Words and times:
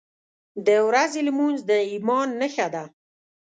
•د 0.65 0.69
ورځې 0.87 1.19
لمونځ 1.27 1.59
د 1.69 1.71
ایمان 1.91 2.27
نښه 2.39 2.67
ده. 2.73 2.83